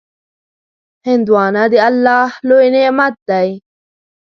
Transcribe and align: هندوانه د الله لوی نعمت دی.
هندوانه 1.07 1.63
د 1.71 1.73
الله 1.89 2.29
لوی 2.47 2.67
نعمت 2.75 3.15
دی. 3.29 3.49